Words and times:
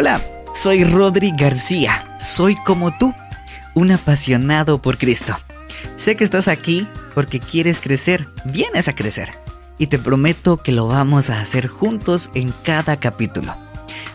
Hola, 0.00 0.22
soy 0.54 0.82
Rodri 0.82 1.30
García. 1.36 2.16
Soy 2.18 2.56
como 2.64 2.96
tú, 2.96 3.12
un 3.74 3.90
apasionado 3.90 4.80
por 4.80 4.96
Cristo. 4.96 5.36
Sé 5.94 6.16
que 6.16 6.24
estás 6.24 6.48
aquí 6.48 6.88
porque 7.14 7.38
quieres 7.38 7.80
crecer, 7.80 8.26
vienes 8.46 8.88
a 8.88 8.94
crecer. 8.94 9.28
Y 9.76 9.88
te 9.88 9.98
prometo 9.98 10.56
que 10.56 10.72
lo 10.72 10.88
vamos 10.88 11.28
a 11.28 11.38
hacer 11.38 11.66
juntos 11.66 12.30
en 12.32 12.50
cada 12.64 12.96
capítulo. 12.96 13.54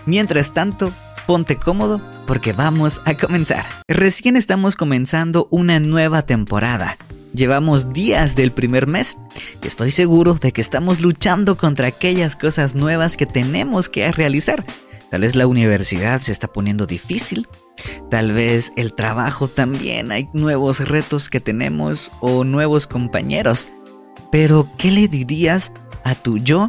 Mientras 0.08 0.56
tanto, 0.56 0.92
ponte 1.28 1.56
cómodo 1.56 2.02
porque 2.26 2.52
vamos 2.52 3.00
a 3.06 3.14
comenzar. 3.14 3.64
Recién 3.88 4.38
estamos 4.38 4.76
comenzando 4.76 5.48
una 5.52 5.80
nueva 5.80 6.24
temporada. 6.24 6.98
Llevamos 7.36 7.94
días 7.94 8.36
del 8.36 8.52
primer 8.52 8.88
mes 8.88 9.18
y 9.62 9.68
estoy 9.68 9.92
seguro 9.92 10.34
de 10.34 10.52
que 10.52 10.62
estamos 10.62 11.00
luchando 11.00 11.58
contra 11.58 11.88
aquellas 11.88 12.36
cosas 12.36 12.74
nuevas 12.74 13.18
que 13.18 13.28
tenemos 13.28 13.88
que 13.88 14.12
realizar. 14.12 14.66
Tal 15.10 15.22
vez 15.22 15.36
la 15.36 15.48
universidad 15.48 16.22
se 16.22 16.32
está 16.32 16.48
poniendo 16.48 16.86
difícil, 16.86 17.48
tal 18.10 18.32
vez 18.32 18.72
el 18.76 18.94
trabajo 18.94 19.48
también, 19.48 20.12
hay 20.12 20.28
nuevos 20.34 20.88
retos 20.88 21.30
que 21.30 21.40
tenemos 21.40 22.12
o 22.22 22.44
nuevos 22.44 22.88
compañeros. 22.88 23.68
Pero, 24.32 24.68
¿qué 24.78 24.92
le 24.92 25.08
dirías 25.08 25.72
a 26.04 26.16
tu 26.16 26.38
yo 26.38 26.68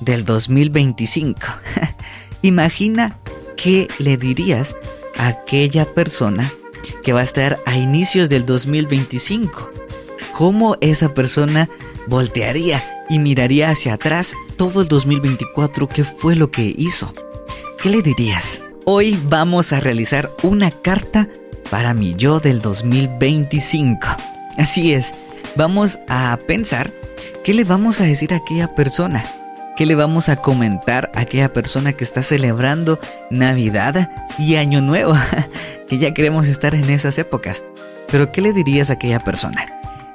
del 0.00 0.24
2025? 0.24 1.40
Imagina 2.42 3.18
qué 3.56 3.88
le 3.98 4.16
dirías 4.16 4.76
a 5.16 5.28
aquella 5.28 5.92
persona 5.92 6.52
que 7.02 7.12
va 7.12 7.20
a 7.20 7.24
estar 7.24 7.60
a 7.66 7.76
inicios 7.76 8.28
del 8.28 8.46
2025. 8.46 9.70
¿Cómo 10.36 10.76
esa 10.80 11.12
persona 11.12 11.68
voltearía 12.08 13.04
y 13.08 13.18
miraría 13.18 13.70
hacia 13.70 13.94
atrás 13.94 14.34
todo 14.56 14.80
el 14.80 14.88
2024? 14.88 15.88
¿Qué 15.88 16.04
fue 16.04 16.36
lo 16.36 16.50
que 16.50 16.74
hizo? 16.76 17.12
¿Qué 17.82 17.90
le 17.90 18.00
dirías? 18.00 18.62
Hoy 18.84 19.20
vamos 19.24 19.72
a 19.72 19.80
realizar 19.80 20.30
una 20.44 20.70
carta 20.70 21.28
para 21.68 21.94
mi 21.94 22.14
yo 22.14 22.38
del 22.38 22.62
2025. 22.62 24.06
Así 24.56 24.94
es, 24.94 25.12
vamos 25.56 25.98
a 26.06 26.38
pensar 26.46 26.94
qué 27.42 27.52
le 27.52 27.64
vamos 27.64 28.00
a 28.00 28.04
decir 28.04 28.34
a 28.34 28.36
aquella 28.36 28.72
persona. 28.76 29.24
¿Qué 29.76 29.84
le 29.84 29.96
vamos 29.96 30.28
a 30.28 30.36
comentar 30.36 31.10
a 31.16 31.22
aquella 31.22 31.52
persona 31.52 31.92
que 31.92 32.04
está 32.04 32.22
celebrando 32.22 33.00
Navidad 33.32 34.12
y 34.38 34.54
Año 34.54 34.80
Nuevo? 34.80 35.16
que 35.88 35.98
ya 35.98 36.14
queremos 36.14 36.46
estar 36.46 36.76
en 36.76 36.88
esas 36.88 37.18
épocas. 37.18 37.64
Pero 38.12 38.30
¿qué 38.30 38.42
le 38.42 38.52
dirías 38.52 38.90
a 38.90 38.92
aquella 38.92 39.24
persona? 39.24 39.66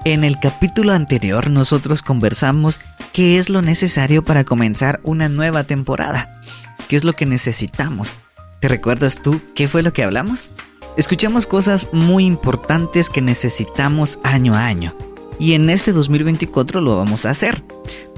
En 0.05 0.23
el 0.23 0.39
capítulo 0.39 0.93
anterior 0.93 1.49
nosotros 1.49 2.01
conversamos 2.01 2.79
qué 3.17 3.39
es 3.39 3.49
lo 3.49 3.63
necesario 3.63 4.23
para 4.23 4.43
comenzar 4.43 4.99
una 5.01 5.27
nueva 5.27 5.63
temporada. 5.63 6.39
¿Qué 6.87 6.95
es 6.95 7.03
lo 7.03 7.13
que 7.13 7.25
necesitamos? 7.25 8.15
¿Te 8.59 8.67
recuerdas 8.67 9.19
tú 9.23 9.41
qué 9.55 9.67
fue 9.67 9.81
lo 9.81 9.91
que 9.91 10.03
hablamos? 10.03 10.51
Escuchamos 10.97 11.47
cosas 11.47 11.87
muy 11.91 12.25
importantes 12.25 13.09
que 13.09 13.23
necesitamos 13.23 14.19
año 14.21 14.53
a 14.53 14.67
año. 14.67 14.93
Y 15.39 15.53
en 15.53 15.71
este 15.71 15.93
2024 15.93 16.79
lo 16.79 16.95
vamos 16.95 17.25
a 17.25 17.31
hacer. 17.31 17.63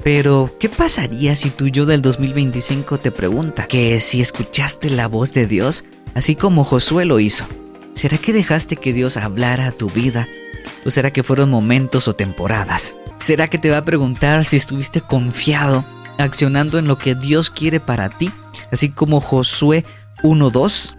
Pero, 0.04 0.54
¿qué 0.60 0.68
pasaría 0.68 1.34
si 1.34 1.48
tú 1.48 1.68
yo 1.68 1.86
del 1.86 2.02
2025 2.02 2.98
te 2.98 3.10
pregunta 3.10 3.66
que 3.68 4.00
si 4.00 4.20
escuchaste 4.20 4.90
la 4.90 5.08
voz 5.08 5.32
de 5.32 5.46
Dios, 5.46 5.86
así 6.12 6.36
como 6.36 6.62
Josué 6.62 7.06
lo 7.06 7.20
hizo? 7.20 7.46
¿Será 7.94 8.18
que 8.18 8.34
dejaste 8.34 8.76
que 8.76 8.92
Dios 8.92 9.16
hablara 9.16 9.68
a 9.68 9.72
tu 9.72 9.88
vida? 9.88 10.28
¿O 10.84 10.90
será 10.90 11.12
que 11.12 11.22
fueron 11.22 11.50
momentos 11.50 12.08
o 12.08 12.14
temporadas? 12.14 12.96
¿Será 13.18 13.48
que 13.48 13.58
te 13.58 13.70
va 13.70 13.78
a 13.78 13.84
preguntar 13.84 14.44
si 14.44 14.56
estuviste 14.56 15.00
confiado, 15.00 15.84
accionando 16.18 16.78
en 16.78 16.86
lo 16.86 16.96
que 16.96 17.14
Dios 17.14 17.50
quiere 17.50 17.80
para 17.80 18.08
ti? 18.08 18.30
Así 18.72 18.88
como 18.88 19.20
Josué 19.20 19.84
1.2, 20.22 20.96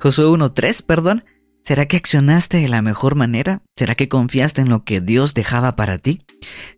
Josué 0.00 0.26
1.3, 0.26 0.84
perdón. 0.84 1.24
¿Será 1.64 1.86
que 1.86 1.96
accionaste 1.96 2.58
de 2.58 2.68
la 2.68 2.82
mejor 2.82 3.14
manera? 3.14 3.62
¿Será 3.74 3.94
que 3.94 4.10
confiaste 4.10 4.60
en 4.60 4.68
lo 4.68 4.84
que 4.84 5.00
Dios 5.00 5.32
dejaba 5.32 5.76
para 5.76 5.96
ti? 5.96 6.20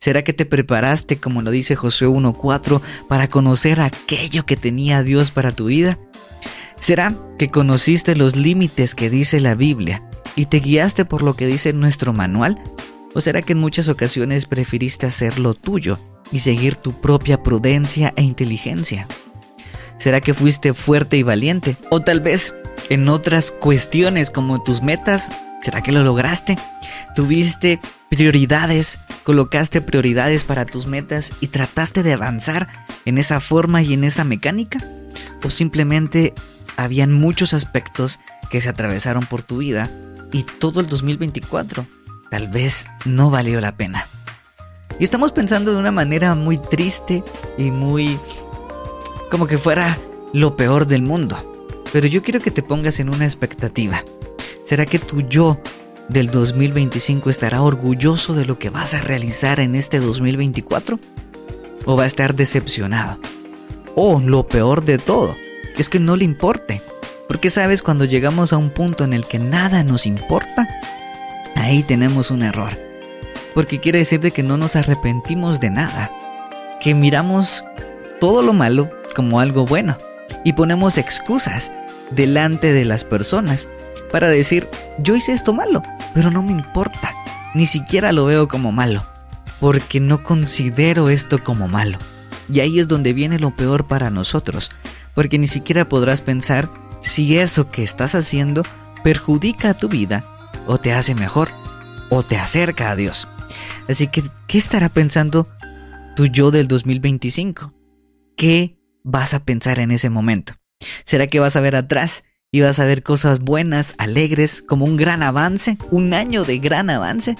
¿Será 0.01 0.23
que 0.23 0.33
te 0.33 0.47
preparaste, 0.47 1.19
como 1.19 1.43
lo 1.43 1.51
dice 1.51 1.75
Josué 1.75 2.07
1.4, 2.07 2.81
para 3.09 3.29
conocer 3.29 3.81
aquello 3.81 4.47
que 4.47 4.57
tenía 4.57 5.03
Dios 5.03 5.33
para 5.33 5.51
tu 5.51 5.67
vida? 5.67 5.99
¿Será 6.79 7.15
que 7.37 7.49
conociste 7.49 8.15
los 8.15 8.37
límites 8.37 8.95
que 8.95 9.11
dice 9.11 9.41
la 9.41 9.57
Biblia 9.57 10.06
y 10.37 10.47
te 10.47 10.61
guiaste 10.61 11.05
por 11.05 11.23
lo 11.23 11.35
que 11.35 11.47
dice 11.47 11.73
nuestro 11.73 12.13
manual? 12.13 12.63
¿O 13.15 13.21
será 13.21 13.43
que 13.43 13.55
en 13.55 13.59
muchas 13.59 13.89
ocasiones 13.89 14.45
preferiste 14.45 15.07
hacer 15.07 15.39
lo 15.39 15.55
tuyo 15.55 15.99
y 16.31 16.41
seguir 16.41 16.77
tu 16.77 17.01
propia 17.01 17.43
prudencia 17.43 18.13
e 18.15 18.23
inteligencia? 18.23 19.09
¿Será 19.99 20.21
que 20.21 20.35
fuiste 20.35 20.75
fuerte 20.75 21.17
y 21.17 21.23
valiente? 21.23 21.77
O 21.91 22.01
tal 22.01 22.21
vez 22.21 22.55
en 22.91 23.09
otras 23.09 23.51
cuestiones 23.51 24.31
como 24.31 24.63
tus 24.63 24.83
metas, 24.83 25.33
¿será 25.63 25.81
que 25.81 25.93
lo 25.93 26.05
lograste? 26.05 26.59
¿Tuviste 27.15 27.81
prioridades? 28.11 29.01
¿Colocaste 29.25 29.81
prioridades 29.81 30.45
para 30.45 30.67
tus 30.67 30.87
metas 30.87 31.33
y 31.41 31.49
trataste 31.49 32.03
de 32.03 32.13
avanzar 32.13 32.69
en 33.07 33.17
esa 33.17 33.41
forma 33.41 33.83
y 33.83 33.95
en 33.95 34.05
esa 34.05 34.25
mecánica? 34.25 34.87
¿O 35.43 35.49
simplemente 35.49 36.35
habían 36.77 37.13
muchos 37.13 37.55
aspectos 37.55 38.21
que 38.51 38.61
se 38.61 38.69
atravesaron 38.69 39.25
por 39.25 39.43
tu 39.43 39.57
vida 39.57 39.91
y 40.37 40.43
todo 40.43 40.81
el 40.81 40.89
2024 40.89 41.87
tal 42.31 42.49
vez 42.49 42.89
no 43.07 43.31
valió 43.31 43.59
la 43.63 43.75
pena? 43.75 44.07
Y 44.99 45.05
estamos 45.05 45.33
pensando 45.33 45.73
de 45.73 45.79
una 45.79 45.93
manera 45.93 46.35
muy 46.35 46.59
triste 46.59 47.25
y 47.57 47.71
muy 47.71 48.19
como 49.31 49.47
que 49.47 49.57
fuera 49.57 49.97
lo 50.35 50.55
peor 50.55 50.87
del 50.87 51.01
mundo. 51.01 51.55
Pero 51.91 52.07
yo 52.07 52.23
quiero 52.23 52.41
que 52.41 52.51
te 52.51 52.63
pongas 52.63 53.01
en 53.01 53.09
una 53.09 53.25
expectativa. 53.25 54.05
¿Será 54.65 54.85
que 54.85 54.99
tu 54.99 55.23
yo 55.23 55.59
del 56.11 56.31
2025 56.31 57.31
estará 57.31 57.63
orgulloso 57.63 58.35
de 58.35 58.45
lo 58.45 58.59
que 58.59 58.69
vas 58.69 58.93
a 58.93 59.01
realizar 59.01 59.59
en 59.61 59.75
este 59.75 60.01
2024? 60.01 61.01
¿O 61.87 61.97
va 61.97 62.05
a 62.05 62.07
estar 62.07 62.35
decepcionado? 62.35 63.19
O 63.95 64.21
lo 64.21 64.47
peor 64.47 64.85
de 64.85 64.99
todo, 64.99 65.35
es 65.79 65.89
que 65.89 66.01
no 66.01 66.15
le 66.17 66.25
importe. 66.25 66.83
Porque 67.29 67.51
sabes, 67.51 67.83
cuando 67.83 68.05
llegamos 68.05 68.53
a 68.53 68.57
un 68.57 68.71
punto 68.71 69.05
en 69.05 69.13
el 69.13 69.27
que 69.27 69.39
nada 69.39 69.83
nos 69.85 70.07
importa, 70.07 70.69
ahí 71.55 71.83
tenemos 71.83 72.31
un 72.31 72.43
error. 72.43 72.79
Porque 73.55 73.81
quiere 73.81 73.99
decir 73.99 74.21
de 74.21 74.31
que 74.31 74.43
no 74.43 74.57
nos 74.57 74.77
arrepentimos 74.77 75.61
de 75.61 75.71
nada. 75.71 76.11
Que 76.81 76.95
miramos 76.95 77.65
todo 78.21 78.43
lo 78.43 78.53
malo 78.53 78.91
como 79.15 79.41
algo 79.41 79.67
bueno 79.67 79.97
y 80.45 80.53
ponemos 80.53 80.99
excusas 80.99 81.73
delante 82.11 82.73
de 82.73 82.85
las 82.85 83.05
personas 83.05 83.69
para 84.13 84.29
decir, 84.29 84.69
yo 84.99 85.17
hice 85.17 85.33
esto 85.33 85.53
malo, 85.53 85.83
pero 86.15 86.31
no 86.31 86.43
me 86.43 86.53
importa, 86.53 87.13
ni 87.55 87.67
siquiera 87.67 88.13
lo 88.13 88.27
veo 88.27 88.47
como 88.47 88.73
malo, 88.73 89.05
porque 89.61 90.01
no 90.01 90.23
considero 90.23 91.09
esto 91.09 91.43
como 91.43 91.69
malo. 91.69 91.99
Y 92.49 92.61
ahí 92.61 92.79
es 92.79 92.87
donde 92.87 93.13
viene 93.13 93.39
lo 93.39 93.57
peor 93.57 93.87
para 93.87 94.11
nosotros, 94.11 94.71
porque 95.15 95.39
ni 95.39 95.49
siquiera 95.49 95.87
podrás 95.87 96.23
pensar 96.23 96.69
si 97.07 97.39
eso 97.39 97.71
que 97.71 97.85
estás 97.85 98.17
haciendo 98.17 98.65
perjudica 99.05 99.71
a 99.71 99.75
tu 99.75 99.89
vida 99.89 100.25
o 100.67 100.79
te 100.79 100.93
hace 100.93 101.15
mejor 101.15 101.49
o 102.11 102.25
te 102.25 102.37
acerca 102.37 102.91
a 102.91 102.97
Dios. 102.97 103.29
Así 103.89 104.09
que, 104.09 104.25
¿qué 104.49 104.59
estará 104.59 104.89
pensando 104.89 105.49
tu 106.17 106.27
yo 106.27 106.51
del 106.51 106.67
2025? 106.67 107.73
¿Qué 108.37 108.77
vas 109.05 109.35
a 109.35 109.45
pensar 109.45 109.79
en 109.79 109.93
ese 109.93 110.11
momento? 110.11 110.55
¿Será 111.05 111.29
que 111.29 111.39
vas 111.39 111.55
a 111.55 111.61
ver 111.61 111.77
atrás 111.77 112.25
y 112.51 112.61
vas 112.61 112.81
a 112.81 112.85
ver 112.85 113.05
cosas 113.05 113.39
buenas, 113.39 113.95
alegres, 113.99 114.63
como 114.67 114.85
un 114.85 114.97
gran 114.97 115.23
avance, 115.23 115.79
un 115.93 116.13
año 116.13 116.45
de 116.45 116.59
gran 116.59 116.91
avance? 116.91 117.37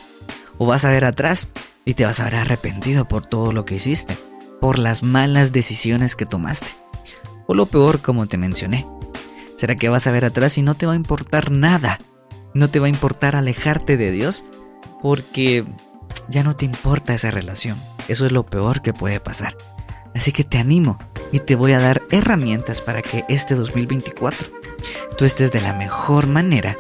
¿O 0.59 0.67
vas 0.67 0.85
a 0.85 0.91
ver 0.91 1.05
atrás 1.05 1.49
y 1.85 1.95
te 1.95 2.05
vas 2.05 2.21
a 2.21 2.25
ver 2.25 2.37
arrepentido 2.37 3.09
por 3.09 3.27
todo 3.27 3.51
lo 3.51 3.65
que 3.65 3.75
hiciste, 3.75 4.17
por 4.61 4.79
las 4.79 5.03
malas 5.03 5.53
decisiones 5.53 6.15
que 6.15 6.25
tomaste? 6.25 6.69
O 7.49 7.55
lo 7.55 7.67
peor, 7.67 8.01
como 8.01 8.27
te 8.27 8.39
mencioné, 8.39 8.87
¿será 9.57 9.77
que 9.77 9.89
vas 9.89 10.07
a 10.07 10.13
ver 10.13 10.25
atrás 10.25 10.59
y 10.59 10.63
no 10.63 10.75
te 10.75 10.87
va 10.87 10.93
a 10.93 10.97
importar 10.97 11.51
nada? 11.51 11.99
¿No 12.55 12.69
te 12.69 12.81
va 12.81 12.87
a 12.87 12.91
importar 12.91 13.37
alejarte 13.37 13.97
de 13.97 14.11
Dios? 14.11 14.45
Porque 15.03 15.65
ya 16.29 16.43
no 16.43 16.57
te 16.57 16.65
importa 16.65 17.15
esa 17.15 17.31
relación. 17.31 17.79
Eso 18.09 18.27
es 18.27 18.33
lo 18.33 18.47
peor 18.47 18.83
que 18.83 18.93
puede 18.93 19.21
pasar. 19.21 19.57
Así 20.15 20.33
que 20.33 20.45
te 20.45 20.59
animo 20.59 20.99
y 21.33 21.41
te 21.41 21.57
voy 21.57 21.73
a 21.73 21.81
dar 21.81 22.03
herramientas 22.11 22.81
para 22.81 23.03
que 23.03 23.25
este 23.29 23.55
2024 23.55 24.49
tú 25.19 25.25
estés 25.25 25.53
de 25.53 25.61
la 25.61 25.75
mejor 25.75 26.27
manera 26.27 26.77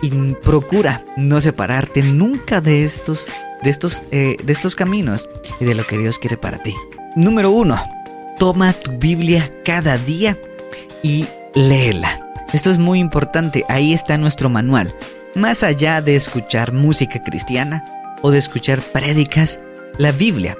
y 0.00 0.10
procura 0.34 1.04
no 1.16 1.40
separarte 1.40 2.02
nunca 2.02 2.60
de 2.60 2.82
estos, 2.82 3.30
de 3.62 3.70
estos, 3.70 4.02
eh, 4.10 4.36
de 4.42 4.52
estos 4.52 4.74
caminos 4.74 5.28
y 5.60 5.66
de 5.66 5.74
lo 5.74 5.86
que 5.86 5.98
Dios 5.98 6.18
quiere 6.18 6.38
para 6.38 6.58
ti. 6.58 6.74
Número 7.16 7.50
uno, 7.50 7.78
toma 8.38 8.72
tu 8.72 8.92
Biblia 8.92 9.52
cada 9.64 9.98
día 9.98 10.38
y 11.02 11.26
léela. 11.54 12.20
Esto 12.52 12.70
es 12.70 12.78
muy 12.78 12.98
importante, 12.98 13.64
ahí 13.68 13.92
está 13.92 14.18
nuestro 14.18 14.48
manual. 14.48 14.94
Más 15.34 15.62
allá 15.62 16.00
de 16.00 16.16
escuchar 16.16 16.72
música 16.72 17.22
cristiana 17.22 17.84
o 18.22 18.30
de 18.30 18.38
escuchar 18.38 18.80
prédicas, 18.80 19.60
la 19.98 20.12
Biblia 20.12 20.56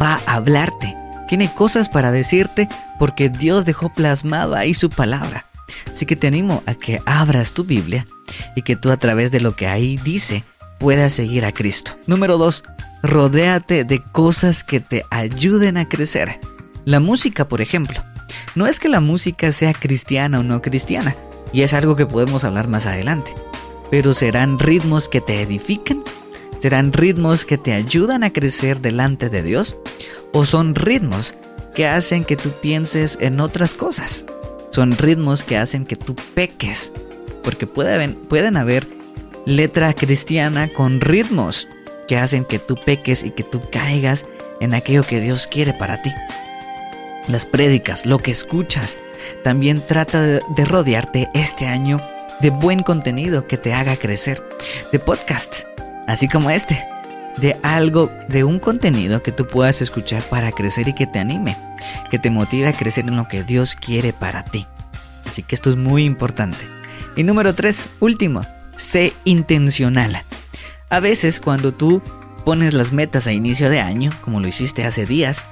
va 0.00 0.20
a 0.26 0.34
hablarte 0.34 0.96
tiene 1.26 1.52
cosas 1.52 1.88
para 1.88 2.12
decirte 2.12 2.68
porque 2.98 3.28
Dios 3.28 3.64
dejó 3.64 3.92
plasmado 3.92 4.54
ahí 4.54 4.74
su 4.74 4.90
palabra. 4.90 5.46
Así 5.90 6.06
que 6.06 6.16
te 6.16 6.26
animo 6.26 6.62
a 6.66 6.74
que 6.74 7.00
abras 7.06 7.52
tu 7.52 7.64
Biblia 7.64 8.06
y 8.54 8.62
que 8.62 8.76
tú 8.76 8.90
a 8.90 8.96
través 8.96 9.30
de 9.30 9.40
lo 9.40 9.56
que 9.56 9.66
ahí 9.66 9.96
dice 9.96 10.44
puedas 10.78 11.12
seguir 11.12 11.44
a 11.44 11.52
Cristo. 11.52 11.96
Número 12.06 12.36
2. 12.38 12.64
Rodéate 13.02 13.84
de 13.84 14.02
cosas 14.02 14.64
que 14.64 14.80
te 14.80 15.04
ayuden 15.10 15.76
a 15.76 15.88
crecer. 15.88 16.40
La 16.84 17.00
música, 17.00 17.48
por 17.48 17.60
ejemplo. 17.60 18.04
No 18.54 18.66
es 18.68 18.78
que 18.78 18.88
la 18.88 19.00
música 19.00 19.50
sea 19.50 19.74
cristiana 19.74 20.38
o 20.38 20.42
no 20.44 20.62
cristiana, 20.62 21.16
y 21.52 21.62
es 21.62 21.74
algo 21.74 21.96
que 21.96 22.06
podemos 22.06 22.44
hablar 22.44 22.68
más 22.68 22.86
adelante, 22.86 23.34
pero 23.90 24.14
serán 24.14 24.58
ritmos 24.58 25.08
que 25.08 25.20
te 25.20 25.42
edifican, 25.42 26.04
serán 26.60 26.92
ritmos 26.92 27.44
que 27.44 27.58
te 27.58 27.72
ayudan 27.72 28.22
a 28.22 28.32
crecer 28.32 28.80
delante 28.80 29.28
de 29.28 29.42
Dios, 29.42 29.76
o 30.32 30.44
son 30.44 30.74
ritmos 30.74 31.34
que 31.74 31.86
hacen 31.86 32.24
que 32.24 32.36
tú 32.36 32.50
pienses 32.62 33.18
en 33.20 33.40
otras 33.40 33.74
cosas. 33.74 34.24
Son 34.70 34.92
ritmos 34.92 35.44
que 35.44 35.56
hacen 35.56 35.84
que 35.84 35.96
tú 35.96 36.14
peques, 36.34 36.92
porque 37.42 37.66
pueden, 37.66 38.14
pueden 38.14 38.56
haber 38.56 38.86
letra 39.46 39.92
cristiana 39.94 40.72
con 40.72 41.00
ritmos 41.00 41.68
que 42.08 42.16
hacen 42.16 42.44
que 42.44 42.58
tú 42.58 42.76
peques 42.76 43.24
y 43.24 43.30
que 43.30 43.42
tú 43.42 43.60
caigas 43.70 44.26
en 44.60 44.74
aquello 44.74 45.02
que 45.02 45.20
Dios 45.20 45.46
quiere 45.46 45.72
para 45.74 46.02
ti. 46.02 46.10
Las 47.28 47.46
prédicas, 47.46 48.04
lo 48.06 48.18
que 48.18 48.30
escuchas, 48.30 48.98
también 49.42 49.80
trata 49.86 50.22
de 50.22 50.64
rodearte 50.64 51.28
este 51.34 51.66
año 51.66 52.00
de 52.40 52.50
buen 52.50 52.82
contenido 52.82 53.46
que 53.46 53.56
te 53.56 53.72
haga 53.72 53.96
crecer, 53.96 54.42
de 54.92 54.98
podcasts, 54.98 55.66
así 56.06 56.28
como 56.28 56.50
este, 56.50 56.86
de 57.38 57.56
algo, 57.62 58.10
de 58.28 58.44
un 58.44 58.58
contenido 58.58 59.22
que 59.22 59.32
tú 59.32 59.46
puedas 59.46 59.80
escuchar 59.82 60.22
para 60.22 60.52
crecer 60.52 60.88
y 60.88 60.94
que 60.94 61.06
te 61.06 61.18
anime, 61.18 61.56
que 62.10 62.18
te 62.18 62.30
motive 62.30 62.68
a 62.68 62.72
crecer 62.72 63.08
en 63.08 63.16
lo 63.16 63.28
que 63.28 63.42
Dios 63.42 63.74
quiere 63.74 64.12
para 64.12 64.44
ti. 64.44 64.66
Así 65.26 65.42
que 65.42 65.54
esto 65.54 65.70
es 65.70 65.76
muy 65.76 66.04
importante. 66.04 66.68
Y 67.16 67.24
número 67.24 67.54
tres, 67.54 67.88
último, 68.00 68.46
sé 68.76 69.12
intencional. 69.24 70.22
A 70.90 71.00
veces 71.00 71.40
cuando 71.40 71.72
tú 71.72 72.02
pones 72.44 72.74
las 72.74 72.92
metas 72.92 73.26
a 73.26 73.32
inicio 73.32 73.70
de 73.70 73.80
año, 73.80 74.12
como 74.20 74.40
lo 74.40 74.48
hiciste 74.48 74.84
hace 74.84 75.06
días, 75.06 75.44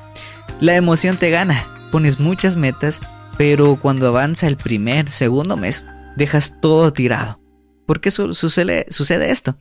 la 0.61 0.77
emoción 0.77 1.17
te 1.17 1.31
gana. 1.31 1.67
Pones 1.91 2.21
muchas 2.21 2.57
metas, 2.57 3.01
pero 3.37 3.77
cuando 3.77 4.09
avanza 4.09 4.47
el 4.47 4.57
primer, 4.57 5.11
segundo 5.11 5.57
mes, 5.57 5.85
dejas 6.17 6.55
todo 6.61 6.93
tirado. 6.93 7.41
¿Por 7.87 8.01
qué 8.01 8.11
sucede, 8.11 8.87
esto? 9.31 9.59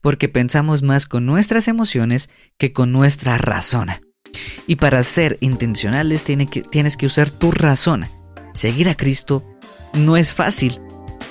Porque 0.00 0.28
pensamos 0.28 0.82
más 0.82 1.06
con 1.06 1.26
nuestras 1.26 1.68
emociones 1.68 2.30
que 2.56 2.72
con 2.72 2.92
nuestra 2.92 3.38
razón. 3.38 3.90
Y 4.66 4.76
para 4.76 5.02
ser 5.02 5.38
intencionales 5.40 6.24
tienes 6.24 6.96
que 6.96 7.06
usar 7.06 7.30
tu 7.30 7.50
razón. 7.50 8.06
Seguir 8.54 8.88
a 8.88 8.96
Cristo 8.96 9.44
no 9.92 10.16
es 10.16 10.32
fácil. 10.32 10.80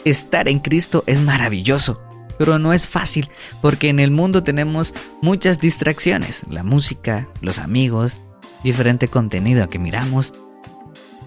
Estar 0.06 0.48
en 0.48 0.60
Cristo 0.60 1.04
es 1.08 1.22
maravilloso, 1.22 2.02
pero 2.38 2.60
no 2.60 2.72
es 2.72 2.88
fácil 2.88 3.30
porque 3.62 3.90
en 3.90 4.00
el 4.00 4.12
mundo 4.12 4.44
tenemos 4.44 4.94
muchas 5.22 5.60
distracciones. 5.60 6.44
La 6.50 6.64
música, 6.64 7.28
los 7.42 7.60
amigos, 7.60 8.16
diferente 8.64 9.08
contenido 9.08 9.70
que 9.70 9.80
miramos. 9.80 10.34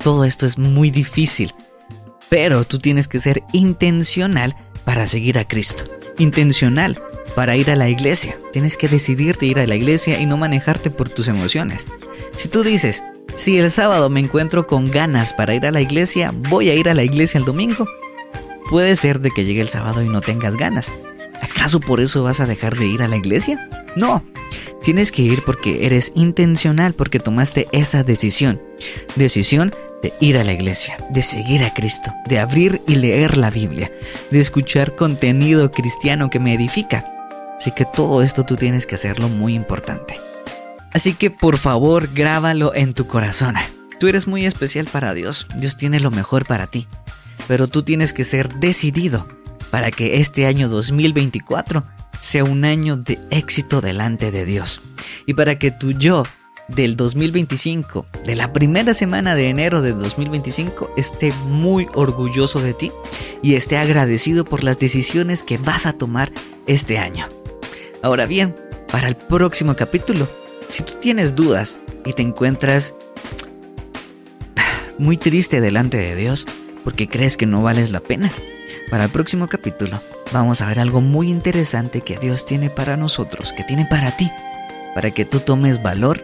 Todo 0.03 0.25
esto 0.25 0.47
es 0.47 0.59
muy 0.59 0.91
difícil. 0.91 1.55
Pero 2.29 2.65
tú 2.65 2.79
tienes 2.79 3.09
que 3.09 3.21
ser 3.21 3.43
intencional 3.53 4.56
para 4.85 5.06
seguir 5.06 5.38
a 5.38 5.47
Cristo. 5.47 5.85
Intencional 6.19 7.03
para 7.35 7.56
ir 7.56 7.71
a 7.71 7.77
la 7.77 7.88
iglesia. 7.88 8.38
Tienes 8.53 8.77
que 8.77 8.88
decidirte 8.88 9.47
ir 9.47 9.59
a 9.59 9.67
la 9.67 9.77
iglesia 9.77 10.21
y 10.21 10.27
no 10.27 10.37
manejarte 10.37 10.91
por 10.91 11.09
tus 11.09 11.29
emociones. 11.29 11.87
Si 12.37 12.49
tú 12.49 12.62
dices, 12.62 13.03
si 13.35 13.59
el 13.59 13.71
sábado 13.71 14.11
me 14.11 14.21
encuentro 14.21 14.65
con 14.65 14.91
ganas 14.91 15.32
para 15.32 15.55
ir 15.55 15.67
a 15.67 15.71
la 15.71 15.81
iglesia, 15.81 16.32
voy 16.49 16.71
a 16.71 16.75
ir 16.75 16.88
a 16.88 16.94
la 16.94 17.03
iglesia 17.03 17.38
el 17.38 17.44
domingo. 17.44 17.87
Puede 18.69 18.97
ser 18.97 19.21
de 19.21 19.31
que 19.31 19.44
llegue 19.44 19.61
el 19.61 19.69
sábado 19.69 20.03
y 20.03 20.09
no 20.09 20.21
tengas 20.21 20.56
ganas. 20.56 20.93
¿Acaso 21.41 21.81
por 21.81 22.00
eso 22.00 22.23
vas 22.23 22.41
a 22.41 22.47
dejar 22.47 22.77
de 22.77 22.87
ir 22.87 23.03
a 23.03 23.09
la 23.09 23.17
iglesia? 23.17 23.69
No. 23.97 24.23
Tienes 24.82 25.12
que 25.12 25.23
ir 25.23 25.43
porque 25.44 25.87
eres 25.87 26.12
intencional, 26.14 26.94
porque 26.94 27.20
tomaste 27.20 27.69
esa 27.73 28.02
decisión. 28.02 28.61
Decisión 29.17 29.73
de 30.02 30.12
ir 30.20 30.37
a 30.37 30.44
la 30.44 30.52
iglesia, 30.52 30.97
de 31.11 31.23
seguir 31.23 31.62
a 31.62 31.75
Cristo, 31.75 32.12
de 32.26 32.38
abrir 32.38 32.81
y 32.87 32.97
leer 32.97 33.37
la 33.37 33.50
Biblia, 33.50 33.93
de 34.31 34.41
escuchar 34.41 34.97
contenido 34.97 35.70
cristiano 35.70 36.31
que 36.31 36.41
me 36.41 36.55
edifica. 36.55 37.05
Así 37.58 37.73
que 37.73 37.85
todo 37.85 38.23
esto 38.23 38.44
tú 38.44 38.56
tienes 38.56 38.87
que 38.87 38.94
hacerlo 38.94 39.29
muy 39.29 39.55
importante. 39.55 40.19
Así 40.93 41.14
que 41.14 41.31
por 41.31 41.58
favor 41.58 42.08
grábalo 42.12 42.75
en 42.75 42.94
tu 42.94 43.06
corazón. 43.06 43.55
Tú 43.99 44.08
eres 44.08 44.26
muy 44.26 44.46
especial 44.46 44.87
para 44.87 45.12
Dios, 45.12 45.46
Dios 45.56 45.76
tiene 45.76 46.00
lo 46.00 46.11
mejor 46.11 46.46
para 46.46 46.67
ti, 46.67 46.88
pero 47.46 47.69
tú 47.69 47.82
tienes 47.82 48.14
que 48.14 48.25
ser 48.25 48.55
decidido 48.55 49.29
para 49.70 49.91
que 49.91 50.20
este 50.20 50.46
año 50.46 50.69
2024 50.69 51.85
sea 52.20 52.44
un 52.44 52.64
año 52.64 52.96
de 52.96 53.19
éxito 53.31 53.81
delante 53.81 54.31
de 54.31 54.44
Dios. 54.44 54.81
Y 55.26 55.34
para 55.34 55.58
que 55.58 55.70
tu 55.70 55.93
yo 55.93 56.25
del 56.69 56.96
2025, 56.96 58.06
de 58.25 58.37
la 58.37 58.52
primera 58.52 58.94
semana 58.94 59.34
de 59.34 59.49
enero 59.49 59.82
de 59.82 59.93
2025, 59.93 60.90
esté 60.96 61.32
muy 61.46 61.88
orgulloso 61.94 62.61
de 62.61 62.75
ti 62.75 62.93
y 63.43 63.55
esté 63.55 63.76
agradecido 63.76 64.44
por 64.44 64.62
las 64.62 64.78
decisiones 64.78 65.43
que 65.43 65.58
vas 65.58 65.87
a 65.87 65.93
tomar 65.93 66.32
este 66.67 66.99
año. 66.99 67.26
Ahora 68.02 68.26
bien, 68.26 68.55
para 68.90 69.08
el 69.08 69.17
próximo 69.17 69.75
capítulo, 69.75 70.28
si 70.69 70.82
tú 70.82 70.94
tienes 71.00 71.34
dudas 71.34 71.78
y 72.05 72.12
te 72.12 72.22
encuentras 72.22 72.94
muy 74.99 75.17
triste 75.17 75.61
delante 75.61 75.96
de 75.96 76.14
Dios 76.14 76.46
porque 76.84 77.08
crees 77.08 77.37
que 77.37 77.46
no 77.46 77.62
vales 77.62 77.90
la 77.90 78.00
pena, 78.00 78.31
para 78.90 79.05
el 79.05 79.11
próximo 79.11 79.49
capítulo 79.49 80.00
vamos 80.32 80.61
a 80.61 80.67
ver 80.67 80.81
algo 80.81 81.00
muy 81.00 81.31
interesante 81.31 82.03
que 82.03 82.19
Dios 82.19 82.47
tiene 82.47 82.71
para 82.71 82.97
nosotros, 82.97 83.53
que 83.53 83.65
tiene 83.65 83.87
para 83.87 84.17
ti, 84.17 84.31
para 84.94 85.11
que 85.11 85.25
tú 85.25 85.41
tomes 85.41 85.82
valor 85.82 86.23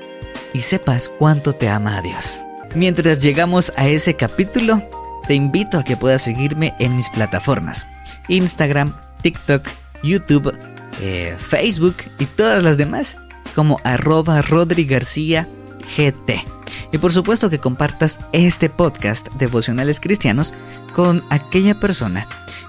y 0.53 0.61
sepas 0.61 1.11
cuánto 1.19 1.53
te 1.53 1.69
ama 1.69 1.99
a 1.99 2.03
Dios. 2.03 2.45
Mientras 2.75 3.23
llegamos 3.23 3.73
a 3.77 3.89
ese 3.89 4.15
capítulo, 4.15 4.83
te 5.27 5.35
invito 5.35 5.79
a 5.79 5.85
que 5.85 5.97
puedas 5.97 6.23
seguirme 6.23 6.75
en 6.79 6.97
mis 6.97 7.11
plataformas, 7.11 7.87
Instagram, 8.29 8.95
TikTok, 9.23 9.67
YouTube, 10.03 10.57
eh, 11.01 11.35
Facebook 11.39 11.97
y 12.19 12.27
todas 12.27 12.63
las 12.63 12.77
demás, 12.77 13.19
como 13.55 13.81
arroba 13.85 14.43
Rodri 14.43 14.85
García 14.85 15.49
GT. 15.97 16.45
Y 16.93 16.99
por 16.99 17.13
supuesto 17.13 17.51
que 17.51 17.59
compartas 17.59 18.21
este 18.33 18.69
podcast 18.69 19.29
Devocionales 19.35 20.01
Cristianos 20.01 20.55
con 20.95 21.23
aquella 21.31 21.75
persona 21.75 22.27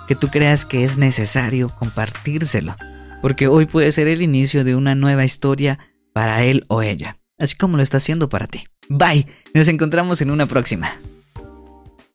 que 0.07 0.15
tú 0.15 0.29
creas 0.29 0.65
que 0.65 0.83
es 0.83 0.97
necesario 0.97 1.69
compartírselo, 1.69 2.75
porque 3.21 3.47
hoy 3.47 3.65
puede 3.65 3.91
ser 3.91 4.07
el 4.07 4.21
inicio 4.21 4.63
de 4.63 4.75
una 4.75 4.95
nueva 4.95 5.25
historia 5.25 5.79
para 6.13 6.43
él 6.43 6.65
o 6.67 6.81
ella 6.81 7.17
así 7.39 7.55
como 7.55 7.77
lo 7.77 7.83
está 7.83 7.97
haciendo 7.97 8.29
para 8.29 8.47
ti. 8.47 8.65
Bye, 8.89 9.27
nos 9.53 9.67
encontramos 9.67 10.21
en 10.21 10.31
una 10.31 10.45
próxima. 10.45 10.89